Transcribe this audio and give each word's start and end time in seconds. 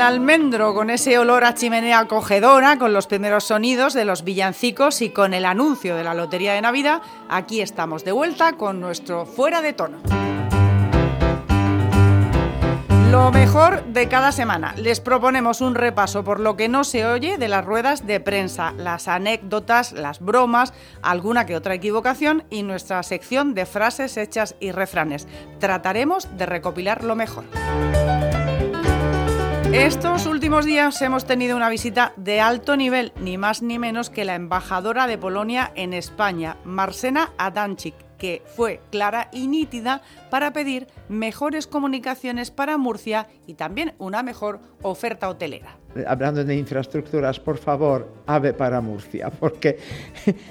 al 0.00 0.14
almendro 0.14 0.72
con 0.72 0.88
ese 0.88 1.18
olor 1.18 1.44
a 1.44 1.54
chimenea 1.54 1.98
acogedora, 1.98 2.78
con 2.78 2.92
los 2.92 3.06
primeros 3.06 3.44
sonidos 3.44 3.92
de 3.92 4.04
los 4.04 4.24
villancicos 4.24 5.02
y 5.02 5.10
con 5.10 5.34
el 5.34 5.44
anuncio 5.44 5.94
de 5.94 6.04
la 6.04 6.14
Lotería 6.14 6.54
de 6.54 6.62
Navidad, 6.62 7.02
aquí 7.28 7.60
estamos 7.60 8.04
de 8.04 8.12
vuelta 8.12 8.54
con 8.54 8.80
nuestro 8.80 9.26
Fuera 9.26 9.60
de 9.60 9.72
Tono. 9.74 9.98
Lo 13.10 13.30
mejor 13.32 13.84
de 13.86 14.08
cada 14.08 14.32
semana. 14.32 14.74
Les 14.76 15.00
proponemos 15.00 15.60
un 15.60 15.74
repaso 15.74 16.24
por 16.24 16.40
lo 16.40 16.56
que 16.56 16.68
no 16.68 16.84
se 16.84 17.04
oye 17.04 17.36
de 17.36 17.48
las 17.48 17.64
ruedas 17.64 18.06
de 18.06 18.20
prensa, 18.20 18.72
las 18.76 19.08
anécdotas, 19.08 19.92
las 19.92 20.20
bromas, 20.20 20.72
alguna 21.02 21.44
que 21.44 21.56
otra 21.56 21.74
equivocación 21.74 22.44
y 22.48 22.62
nuestra 22.62 23.02
sección 23.02 23.54
de 23.54 23.66
frases 23.66 24.16
hechas 24.16 24.54
y 24.60 24.70
refranes. 24.70 25.26
Trataremos 25.58 26.36
de 26.38 26.46
recopilar 26.46 27.04
lo 27.04 27.16
mejor. 27.16 27.44
Estos 29.72 30.26
últimos 30.26 30.64
días 30.64 31.00
hemos 31.00 31.26
tenido 31.26 31.56
una 31.56 31.68
visita 31.68 32.12
de 32.16 32.40
alto 32.40 32.76
nivel, 32.76 33.12
ni 33.20 33.38
más 33.38 33.62
ni 33.62 33.78
menos 33.78 34.10
que 34.10 34.24
la 34.24 34.34
embajadora 34.34 35.06
de 35.06 35.16
Polonia 35.16 35.70
en 35.76 35.94
España, 35.94 36.56
Marsena 36.64 37.30
Adanchik 37.38 38.09
que 38.20 38.42
fue 38.44 38.80
clara 38.90 39.30
y 39.32 39.48
nítida 39.48 40.02
para 40.28 40.52
pedir 40.52 40.86
mejores 41.08 41.66
comunicaciones 41.66 42.50
para 42.50 42.76
Murcia 42.76 43.26
y 43.46 43.54
también 43.54 43.94
una 43.98 44.22
mejor 44.22 44.60
oferta 44.82 45.28
hotelera. 45.28 45.78
Hablando 46.06 46.44
de 46.44 46.54
infraestructuras, 46.54 47.40
por 47.40 47.56
favor, 47.56 48.12
ave 48.26 48.52
para 48.52 48.80
Murcia, 48.80 49.30
porque 49.40 49.78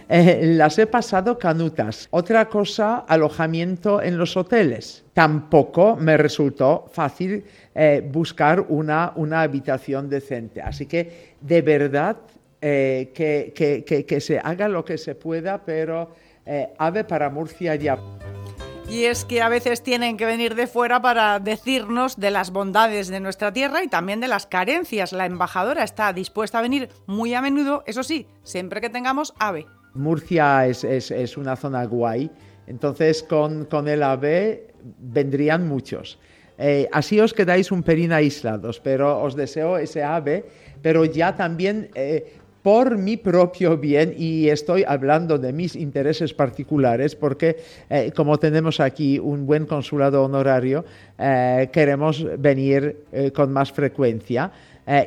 eh, 0.10 0.42
las 0.56 0.80
he 0.80 0.88
pasado 0.88 1.38
canutas. 1.38 2.08
Otra 2.10 2.50
cosa, 2.50 2.98
alojamiento 3.08 4.02
en 4.02 4.18
los 4.18 4.36
hoteles. 4.36 5.06
Tampoco 5.14 5.96
me 5.96 6.18
resultó 6.18 6.90
fácil 6.92 7.46
eh, 7.76 8.02
buscar 8.12 8.66
una, 8.68 9.14
una 9.16 9.42
habitación 9.42 10.10
decente. 10.10 10.60
Así 10.62 10.88
que, 10.88 11.36
de 11.40 11.62
verdad, 11.62 12.18
eh, 12.62 13.12
que, 13.14 13.54
que, 13.56 14.06
que 14.06 14.20
se 14.20 14.40
haga 14.40 14.68
lo 14.68 14.84
que 14.84 14.98
se 14.98 15.16
pueda, 15.16 15.64
pero 15.64 16.10
eh, 16.50 16.74
ave 16.80 17.04
para 17.04 17.30
Murcia 17.30 17.76
ya. 17.76 18.00
Y 18.90 19.06
es 19.06 19.24
que 19.24 19.44
a 19.44 19.50
veces 19.50 19.84
tienen 19.84 20.18
que 20.18 20.26
venir 20.26 20.56
de 20.56 20.66
fuera 20.66 21.00
para 21.00 21.40
decirnos 21.40 22.20
de 22.20 22.32
las 22.32 22.50
bondades 22.50 23.08
de 23.08 23.20
nuestra 23.20 23.54
tierra 23.54 23.84
y 23.84 23.88
también 23.88 24.20
de 24.20 24.28
las 24.28 24.48
carencias. 24.48 25.14
La 25.14 25.28
embajadora 25.28 25.84
está 25.84 26.12
dispuesta 26.12 26.58
a 26.58 26.64
venir 26.64 26.90
muy 27.06 27.36
a 27.36 27.44
menudo, 27.44 27.84
eso 27.86 28.02
sí, 28.02 28.26
siempre 28.42 28.82
que 28.82 28.90
tengamos 28.90 29.36
ave. 29.38 29.68
Murcia 29.94 30.66
es, 30.66 30.84
es, 30.84 31.38
una 31.38 31.56
zona 31.56 31.86
guay, 31.86 32.32
entonces 32.66 33.22
con, 33.22 33.66
con 33.66 33.88
el 33.88 34.02
ave 34.02 34.74
vendrían 34.98 35.68
muchos. 35.68 36.18
Eh, 36.58 36.90
así 36.92 37.20
os 37.20 37.34
quedáis 37.34 37.72
un 37.72 37.84
pelín 37.84 38.12
aislados, 38.12 38.80
pero 38.80 39.22
os 39.22 39.36
deseo 39.36 39.78
ese 39.78 40.04
ave, 40.04 40.46
pero 40.82 41.06
ya 41.06 41.36
también 41.36 41.92
eh, 41.94 42.40
por 42.62 42.98
mi 42.98 43.18
propio 43.18 43.78
bien 43.78 44.14
y 44.18 44.50
estoy 44.50 44.84
hablando 44.88 45.38
de 45.38 45.54
mis 45.54 45.76
intereses 45.76 46.34
particulares 46.34 47.16
porque 47.16 47.58
eh, 47.90 48.12
como 48.16 48.38
tenemos 48.38 48.80
aquí 48.80 49.20
un 49.20 49.46
buen 49.46 49.66
consulado 49.66 50.24
honorario, 50.24 50.86
eh, 51.18 51.70
queremos 51.72 52.26
venir 52.38 53.06
eh, 53.12 53.32
con 53.32 53.52
más 53.52 53.72
frecuencia. 53.72 54.52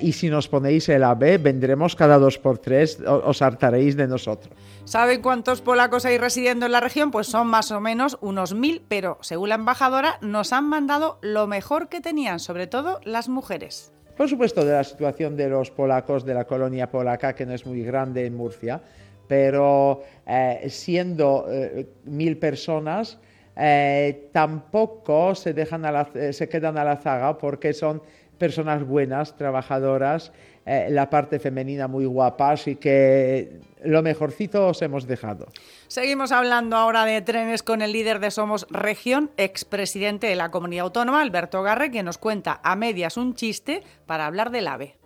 y 0.00 0.12
si 0.12 0.30
nos 0.30 0.46
ponéis 0.46 0.88
el 0.90 1.02
AB, 1.02 1.42
vendremos 1.42 1.96
cada 1.96 2.16
dos 2.16 2.38
por 2.38 2.58
tres, 2.58 3.00
os 3.00 3.42
hartaréis 3.42 3.96
de 3.96 4.06
nosotros. 4.06 4.54
¿Saben 4.84 5.20
cuántos 5.20 5.60
polacos 5.60 6.04
hay 6.04 6.18
residiendo 6.18 6.66
en 6.66 6.72
la 6.72 6.78
región? 6.78 7.10
Pues 7.10 7.26
son 7.26 7.48
más 7.48 7.72
o 7.72 7.80
menos 7.80 8.16
unos 8.20 8.54
mil, 8.54 8.82
pero 8.86 9.18
según 9.22 9.48
la 9.48 9.56
embajadora 9.56 10.18
nos 10.20 10.52
han 10.52 10.68
mandado 10.68 11.18
lo 11.20 11.48
mejor 11.48 11.88
que 11.88 12.00
tenían, 12.00 12.38
sobre 12.38 12.68
todo 12.68 13.00
las 13.02 13.28
mujeres. 13.28 13.91
Por 14.16 14.28
supuesto, 14.28 14.64
de 14.64 14.72
la 14.72 14.84
situación 14.84 15.36
de 15.36 15.48
los 15.48 15.70
polacos, 15.70 16.24
de 16.24 16.34
la 16.34 16.44
colonia 16.44 16.90
polaca, 16.90 17.34
que 17.34 17.46
no 17.46 17.54
es 17.54 17.64
muy 17.64 17.82
grande 17.82 18.26
en 18.26 18.36
Murcia, 18.36 18.80
pero 19.26 20.02
eh, 20.26 20.66
siendo 20.68 21.46
eh, 21.48 21.86
mil 22.04 22.36
personas, 22.36 23.18
eh, 23.56 24.28
tampoco 24.32 25.34
se, 25.34 25.54
dejan 25.54 25.84
se 26.32 26.48
quedan 26.48 26.76
a 26.76 26.84
la 26.84 26.96
zaga 26.96 27.38
porque 27.38 27.72
son 27.72 28.02
personas 28.42 28.84
buenas, 28.84 29.36
trabajadoras, 29.36 30.32
eh, 30.66 30.88
la 30.90 31.08
parte 31.08 31.38
femenina 31.38 31.86
muy 31.86 32.06
guapa, 32.06 32.50
así 32.50 32.74
que 32.74 33.60
lo 33.84 34.02
mejorcito 34.02 34.66
os 34.66 34.82
hemos 34.82 35.06
dejado. 35.06 35.46
Seguimos 35.86 36.32
hablando 36.32 36.76
ahora 36.76 37.04
de 37.04 37.22
trenes 37.22 37.62
con 37.62 37.82
el 37.82 37.92
líder 37.92 38.18
de 38.18 38.32
Somos 38.32 38.66
Región, 38.68 39.30
expresidente 39.36 40.26
de 40.26 40.34
la 40.34 40.50
comunidad 40.50 40.86
autónoma, 40.86 41.22
Alberto 41.22 41.62
Garre, 41.62 41.92
que 41.92 42.02
nos 42.02 42.18
cuenta 42.18 42.60
a 42.64 42.74
medias 42.74 43.16
un 43.16 43.36
chiste 43.36 43.84
para 44.06 44.26
hablar 44.26 44.50
del 44.50 44.66
AVE. 44.66 44.96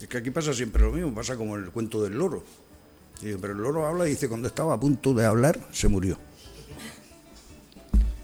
Es 0.00 0.06
que 0.06 0.18
aquí 0.18 0.30
pasa 0.30 0.54
siempre 0.54 0.84
lo 0.84 0.92
mismo, 0.92 1.12
pasa 1.12 1.36
como 1.36 1.56
el 1.56 1.72
cuento 1.72 2.00
del 2.04 2.16
loro. 2.16 2.44
Pero 3.20 3.52
el 3.52 3.58
loro 3.58 3.84
habla 3.84 4.06
y 4.06 4.10
dice, 4.10 4.28
cuando 4.28 4.46
estaba 4.46 4.74
a 4.74 4.78
punto 4.78 5.12
de 5.12 5.26
hablar, 5.26 5.58
se 5.72 5.88
murió. 5.88 6.16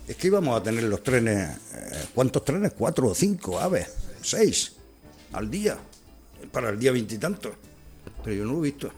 Es 0.06 0.14
que 0.14 0.28
íbamos 0.28 0.56
a 0.56 0.62
tener 0.62 0.84
los 0.84 1.02
trenes, 1.02 1.50
eh, 1.74 2.04
¿cuántos 2.14 2.44
trenes? 2.44 2.74
¿Cuatro 2.78 3.08
o 3.08 3.14
cinco 3.14 3.58
aves? 3.58 4.11
¿Seis? 4.22 4.76
Al 5.32 5.50
día 5.50 5.78
para 6.50 6.70
el 6.70 6.78
día 6.78 6.92
veintitantos, 6.92 7.52
pero 8.22 8.36
yo 8.36 8.44
no 8.44 8.52
lo 8.52 8.58
he 8.60 8.62
visto. 8.62 8.90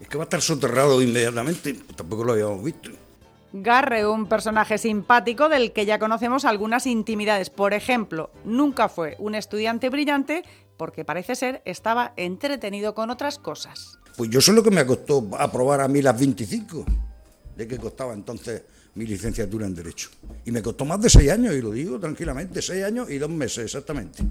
Es 0.00 0.08
que 0.08 0.16
va 0.16 0.24
a 0.24 0.26
estar 0.26 0.42
soterrado 0.42 1.00
inmediatamente, 1.02 1.74
tampoco 1.94 2.24
lo 2.24 2.32
habíamos 2.32 2.62
visto. 2.64 2.90
Garre, 3.52 4.06
un 4.06 4.26
personaje 4.26 4.78
simpático 4.78 5.48
del 5.48 5.72
que 5.72 5.84
ya 5.84 5.98
conocemos 5.98 6.46
algunas 6.46 6.86
intimidades. 6.86 7.50
Por 7.50 7.74
ejemplo, 7.74 8.30
nunca 8.44 8.88
fue 8.88 9.14
un 9.18 9.34
estudiante 9.34 9.90
brillante 9.90 10.42
porque 10.78 11.04
parece 11.04 11.36
ser 11.36 11.62
estaba 11.66 12.14
entretenido 12.16 12.94
con 12.94 13.10
otras 13.10 13.38
cosas. 13.38 13.98
Pues 14.16 14.30
yo 14.30 14.40
sé 14.40 14.52
lo 14.52 14.62
que 14.62 14.70
me 14.70 14.86
costó 14.86 15.28
aprobar 15.38 15.82
a 15.82 15.88
mí 15.88 16.00
las 16.00 16.18
25, 16.18 16.86
de 17.56 17.66
que 17.66 17.78
costaba 17.78 18.14
entonces 18.14 18.62
mi 18.94 19.06
licenciatura 19.06 19.66
en 19.66 19.74
Derecho. 19.74 20.10
Y 20.44 20.50
me 20.50 20.62
costó 20.62 20.84
más 20.84 21.00
de 21.00 21.10
seis 21.10 21.30
años, 21.30 21.54
y 21.54 21.60
lo 21.60 21.72
digo 21.72 21.98
tranquilamente, 21.98 22.60
seis 22.60 22.84
años 22.84 23.10
y 23.10 23.18
dos 23.18 23.30
meses 23.30 23.64
exactamente 23.64 24.22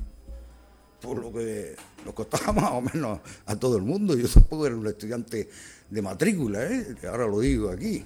por 1.01 1.17
lo 1.17 1.33
que 1.33 1.75
nos 2.05 2.13
costaba 2.13 2.53
más 2.61 2.71
o 2.71 2.81
menos 2.81 3.19
a 3.45 3.55
todo 3.55 3.75
el 3.75 3.83
mundo. 3.83 4.15
Yo 4.15 4.29
tampoco 4.29 4.67
era 4.67 4.75
un 4.75 4.87
estudiante 4.87 5.49
de 5.89 6.01
matrícula, 6.01 6.63
¿eh? 6.63 6.95
ahora 7.09 7.27
lo 7.27 7.39
digo 7.39 7.71
aquí. 7.71 8.03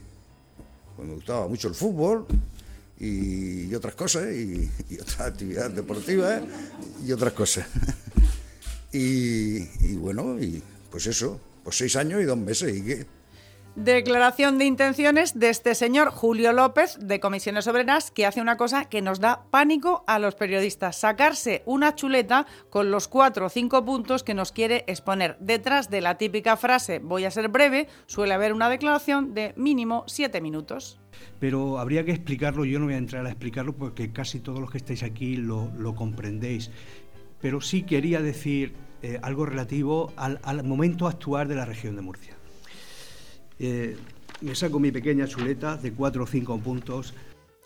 Pues 0.95 1.07
me 1.07 1.15
gustaba 1.15 1.47
mucho 1.47 1.67
el 1.67 1.75
fútbol 1.75 2.25
y, 2.99 3.73
otras 3.75 3.95
cosas, 3.95 4.33
y, 4.33 4.69
otras 4.99 5.19
actividades 5.19 5.75
deportivas 5.75 6.41
y 7.05 7.11
otras 7.11 7.33
cosas. 7.33 7.67
y, 8.93 9.57
y, 9.57 9.95
bueno, 9.95 10.41
y 10.41 10.63
pues 10.89 11.05
eso, 11.07 11.39
pues 11.63 11.77
seis 11.77 11.97
años 11.97 12.21
y 12.21 12.25
dos 12.25 12.37
meses. 12.37 12.75
¿Y 12.75 12.81
qué? 12.81 13.05
Declaración 13.75 14.57
de 14.57 14.63
intenciones 14.63 15.37
de 15.37 15.49
este 15.49 15.75
señor 15.75 16.09
Julio 16.09 16.53
López 16.53 16.97
de 16.97 17.19
Comisiones 17.19 17.67
Obreras 17.67 18.09
que 18.09 18.25
hace 18.25 18.39
una 18.39 18.55
cosa 18.55 18.85
que 18.85 19.01
nos 19.01 19.19
da 19.19 19.47
pánico 19.51 20.05
a 20.07 20.17
los 20.17 20.35
periodistas, 20.35 20.95
sacarse 20.95 21.61
una 21.65 21.93
chuleta 21.93 22.45
con 22.69 22.89
los 22.89 23.09
cuatro 23.09 23.47
o 23.47 23.49
cinco 23.49 23.83
puntos 23.83 24.23
que 24.23 24.33
nos 24.33 24.53
quiere 24.53 24.85
exponer. 24.87 25.35
Detrás 25.41 25.89
de 25.89 25.99
la 25.99 26.17
típica 26.17 26.55
frase 26.55 26.99
voy 26.99 27.25
a 27.25 27.31
ser 27.31 27.49
breve 27.49 27.89
suele 28.05 28.33
haber 28.33 28.53
una 28.53 28.69
declaración 28.69 29.33
de 29.33 29.53
mínimo 29.57 30.05
siete 30.07 30.39
minutos. 30.39 30.97
Pero 31.41 31.77
habría 31.77 32.05
que 32.05 32.11
explicarlo, 32.11 32.63
yo 32.63 32.79
no 32.79 32.85
voy 32.85 32.93
a 32.93 32.97
entrar 32.97 33.25
a 33.25 33.29
explicarlo 33.29 33.73
porque 33.75 34.13
casi 34.13 34.39
todos 34.39 34.61
los 34.61 34.71
que 34.71 34.77
estáis 34.77 35.03
aquí 35.03 35.35
lo, 35.35 35.69
comprendéis. 35.95 36.71
Pero 37.41 37.59
sí 37.59 37.83
quería 37.83 38.21
decir 38.21 38.73
eh, 39.01 39.19
algo 39.21 39.45
relativo 39.45 40.13
al, 40.15 40.39
al 40.43 40.63
momento 40.63 41.07
actual 41.07 41.49
de 41.49 41.55
la 41.55 41.65
región 41.65 41.97
de 41.97 42.01
Murcia. 42.01 42.37
Eh, 43.59 43.97
me 44.41 44.55
saco 44.55 44.79
mi 44.79 44.91
pequeña 44.91 45.27
chuleta 45.27 45.77
de 45.77 45.93
cuatro 45.93 46.23
o 46.23 46.27
cinco 46.27 46.57
puntos. 46.59 47.13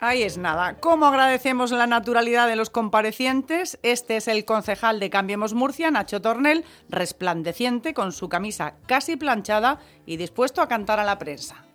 Ahí 0.01 0.23
es 0.23 0.37
nada. 0.37 0.79
¿Cómo 0.79 1.07
agradecemos 1.07 1.71
la 1.71 1.85
naturalidad 1.85 2.47
de 2.47 2.55
los 2.55 2.69
comparecientes? 2.69 3.77
Este 3.83 4.15
es 4.15 4.29
el 4.29 4.45
concejal 4.45 4.99
de 4.99 5.09
Cambiemos 5.09 5.53
Murcia, 5.53 5.91
Nacho 5.91 6.21
Tornel, 6.21 6.63
resplandeciente, 6.87 7.93
con 7.93 8.13
su 8.13 8.29
camisa 8.29 8.75
casi 8.85 9.17
planchada 9.17 9.79
y 10.05 10.15
dispuesto 10.15 10.61
a 10.61 10.69
cantar 10.69 10.99
a 10.99 11.03
la 11.03 11.19
prensa. 11.19 11.65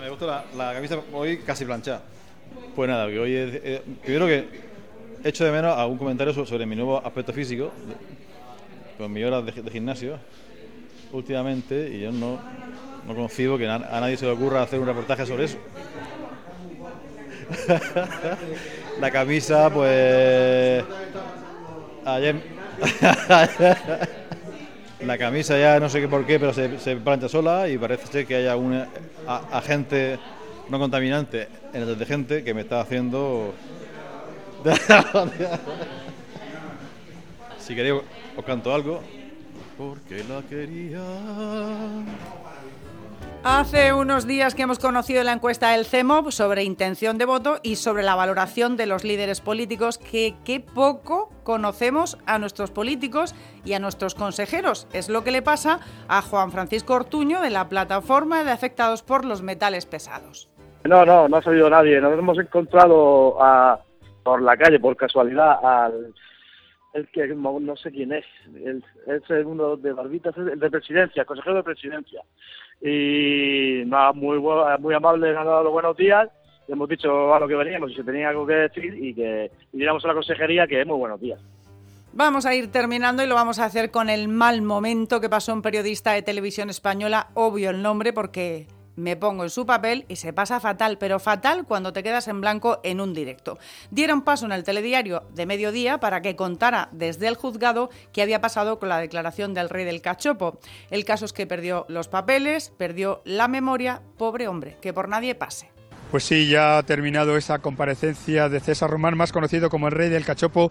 Me 0.00 0.08
gusta 0.08 0.46
la, 0.56 0.72
camisa 0.72 1.00
hoy 1.12 1.38
casi 1.38 1.66
planchada. 1.66 2.02
Pues 2.74 2.88
nada, 2.88 3.08
que 3.08 3.18
hoy 3.18 3.32
eh, 3.34 3.82
primero 4.02 4.26
que 4.26 4.48
echo 5.22 5.44
de 5.44 5.52
menos 5.52 5.76
algún 5.76 5.98
comentario 5.98 6.32
sobre, 6.32 6.64
mi 6.64 6.76
nuevo 6.76 7.04
aspecto 7.04 7.32
físico, 7.32 7.72
con 8.96 9.12
mis 9.12 9.24
horas 9.24 9.44
de 9.44 9.70
gimnasio 9.70 10.18
últimamente, 11.12 11.90
y 11.92 12.00
yo 12.00 12.12
no, 12.12 12.38
no 13.06 13.14
concibo 13.14 13.56
que 13.56 13.68
a 13.68 13.78
nadie 13.78 14.16
se 14.16 14.24
le 14.26 14.32
ocurra 14.32 14.62
hacer 14.62 14.80
un 14.80 14.86
reportaje 14.86 15.24
sobre 15.26 15.44
eso. 15.44 15.58
la 19.00 19.10
camisa, 19.10 19.70
pues. 19.70 20.84
Ayer. 22.04 22.36
la 25.00 25.18
camisa 25.18 25.58
ya 25.58 25.80
no 25.80 25.88
sé 25.88 26.00
qué 26.00 26.08
por 26.08 26.26
qué, 26.26 26.38
pero 26.38 26.52
se, 26.52 26.78
se 26.78 26.96
plancha 26.96 27.28
sola 27.28 27.68
y 27.68 27.78
parece 27.78 28.06
ser 28.06 28.26
que 28.26 28.36
haya 28.36 28.56
un 28.56 28.84
agente 29.26 30.18
no 30.68 30.78
contaminante 30.78 31.48
en 31.72 31.82
el 31.82 31.88
detergente 31.88 32.42
que 32.42 32.54
me 32.54 32.62
está 32.62 32.80
haciendo. 32.80 33.54
Si 37.58 37.74
queréis, 37.74 38.00
os 38.36 38.44
canto 38.44 38.72
algo. 38.72 39.02
Porque 39.76 40.22
la 40.28 40.40
quería. 40.48 41.02
Hace 43.48 43.92
unos 43.92 44.26
días 44.26 44.56
que 44.56 44.62
hemos 44.62 44.80
conocido 44.80 45.22
la 45.22 45.30
encuesta 45.30 45.70
del 45.70 45.84
CEMOP 45.84 46.30
sobre 46.30 46.64
intención 46.64 47.16
de 47.16 47.26
voto 47.26 47.58
y 47.62 47.76
sobre 47.76 48.02
la 48.02 48.16
valoración 48.16 48.76
de 48.76 48.86
los 48.86 49.04
líderes 49.04 49.40
políticos, 49.40 49.98
que 49.98 50.34
qué 50.44 50.58
poco 50.58 51.30
conocemos 51.44 52.18
a 52.26 52.40
nuestros 52.40 52.72
políticos 52.72 53.36
y 53.64 53.74
a 53.74 53.78
nuestros 53.78 54.16
consejeros. 54.16 54.88
Es 54.92 55.08
lo 55.08 55.22
que 55.22 55.30
le 55.30 55.42
pasa 55.42 55.78
a 56.08 56.22
Juan 56.22 56.50
Francisco 56.50 56.94
Ortuño 56.94 57.40
de 57.40 57.50
la 57.50 57.68
plataforma 57.68 58.42
de 58.42 58.50
afectados 58.50 59.04
por 59.04 59.24
los 59.24 59.42
metales 59.42 59.86
pesados. 59.86 60.50
No, 60.82 61.04
no, 61.04 61.28
no 61.28 61.36
ha 61.36 61.42
salido 61.42 61.70
nadie. 61.70 62.00
Nos 62.00 62.18
hemos 62.18 62.40
encontrado 62.40 63.38
por 64.24 64.42
la 64.42 64.56
calle, 64.56 64.80
por 64.80 64.96
casualidad, 64.96 65.64
al 65.64 66.12
el 66.96 67.06
que 67.08 67.26
no 67.28 67.76
sé 67.76 67.90
quién 67.90 68.12
es, 68.12 68.24
el, 68.54 68.82
es 69.06 69.22
uno 69.44 69.76
de 69.76 69.92
Barbitas, 69.92 70.36
el 70.36 70.58
de 70.58 70.70
presidencia, 70.70 71.24
consejero 71.24 71.56
de 71.56 71.62
presidencia 71.62 72.22
y 72.80 73.82
nada, 73.86 74.12
muy, 74.12 74.38
muy 74.38 74.94
amable, 74.94 75.30
nos 75.30 75.40
han 75.40 75.46
dado 75.46 75.64
los 75.64 75.72
buenos 75.72 75.96
días. 75.96 76.28
Le 76.68 76.74
hemos 76.74 76.88
dicho 76.88 77.32
a 77.32 77.38
lo 77.38 77.46
que 77.46 77.54
veníamos, 77.54 77.90
si 77.90 77.96
se 77.96 78.04
tenía 78.04 78.30
algo 78.30 78.46
que 78.46 78.54
decir 78.54 78.94
y 78.94 79.14
que 79.14 79.50
y 79.72 79.86
a 79.86 79.92
la 79.92 80.14
consejería 80.14 80.66
que 80.66 80.80
es 80.80 80.86
muy 80.86 80.98
buenos 80.98 81.20
días. 81.20 81.40
Vamos 82.12 82.46
a 82.46 82.54
ir 82.54 82.72
terminando 82.72 83.22
y 83.22 83.26
lo 83.26 83.34
vamos 83.34 83.58
a 83.58 83.66
hacer 83.66 83.90
con 83.90 84.08
el 84.08 84.28
mal 84.28 84.62
momento 84.62 85.20
que 85.20 85.28
pasó 85.28 85.52
un 85.52 85.62
periodista 85.62 86.12
de 86.12 86.22
televisión 86.22 86.70
española, 86.70 87.28
obvio 87.34 87.70
el 87.70 87.82
nombre 87.82 88.12
porque 88.12 88.66
me 88.96 89.16
pongo 89.16 89.44
en 89.44 89.50
su 89.50 89.66
papel 89.66 90.04
y 90.08 90.16
se 90.16 90.32
pasa 90.32 90.60
fatal, 90.60 90.98
pero 90.98 91.18
fatal 91.18 91.64
cuando 91.64 91.92
te 91.92 92.02
quedas 92.02 92.28
en 92.28 92.40
blanco 92.40 92.80
en 92.82 93.00
un 93.00 93.14
directo. 93.14 93.58
Dieron 93.90 94.22
paso 94.22 94.46
en 94.46 94.52
el 94.52 94.64
telediario 94.64 95.24
de 95.34 95.46
mediodía 95.46 96.00
para 96.00 96.22
que 96.22 96.36
contara 96.36 96.88
desde 96.92 97.28
el 97.28 97.36
juzgado 97.36 97.90
qué 98.12 98.22
había 98.22 98.40
pasado 98.40 98.78
con 98.78 98.88
la 98.88 98.98
declaración 98.98 99.54
del 99.54 99.68
rey 99.68 99.84
del 99.84 100.02
cachopo. 100.02 100.58
El 100.90 101.04
caso 101.04 101.24
es 101.24 101.32
que 101.32 101.46
perdió 101.46 101.86
los 101.88 102.08
papeles, 102.08 102.72
perdió 102.76 103.22
la 103.24 103.48
memoria, 103.48 104.02
pobre 104.16 104.48
hombre, 104.48 104.76
que 104.80 104.92
por 104.92 105.08
nadie 105.08 105.34
pase. 105.34 105.70
Pues 106.10 106.24
sí, 106.24 106.48
ya 106.48 106.78
ha 106.78 106.82
terminado 106.84 107.36
esa 107.36 107.58
comparecencia 107.58 108.48
de 108.48 108.60
César 108.60 108.90
Román, 108.90 109.16
más 109.16 109.32
conocido 109.32 109.70
como 109.70 109.88
el 109.88 109.92
rey 109.92 110.08
del 110.08 110.24
cachopo, 110.24 110.70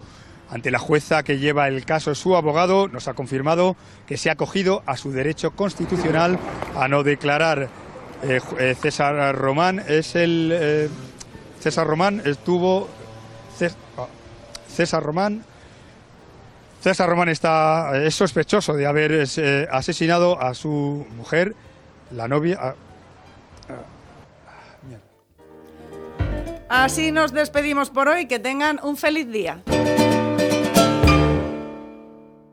ante 0.49 0.71
la 0.71 0.79
jueza 0.79 1.23
que 1.23 1.39
lleva 1.39 1.67
el 1.67 1.85
caso. 1.85 2.15
Su 2.15 2.35
abogado 2.35 2.87
nos 2.87 3.07
ha 3.07 3.13
confirmado 3.13 3.75
que 4.07 4.17
se 4.17 4.29
ha 4.29 4.33
acogido 4.33 4.81
a 4.85 4.95
su 4.95 5.11
derecho 5.11 5.51
constitucional 5.51 6.39
a 6.77 6.87
no 6.87 7.03
declarar. 7.03 7.69
Eh, 8.23 8.39
eh, 8.59 8.75
César 8.81 9.35
Román 9.35 9.83
es 9.87 10.15
el 10.15 10.51
eh, 10.53 10.89
César 11.59 11.85
Román 11.85 12.21
estuvo 12.25 12.87
ah, 13.97 14.07
César 14.67 15.03
Román 15.03 15.43
César 16.81 17.09
Román 17.09 17.29
está 17.29 18.03
es 18.03 18.15
sospechoso 18.15 18.73
de 18.73 18.85
haber 18.85 19.27
asesinado 19.71 20.39
a 20.39 20.53
su 20.53 21.07
mujer, 21.17 21.55
la 22.11 22.27
novia. 22.27 22.59
Ah, 22.61 22.75
ah, 26.69 26.83
Así 26.83 27.11
nos 27.11 27.33
despedimos 27.33 27.89
por 27.89 28.07
hoy. 28.07 28.27
Que 28.27 28.37
tengan 28.37 28.79
un 28.83 28.97
feliz 28.97 29.27
día. 29.31 29.63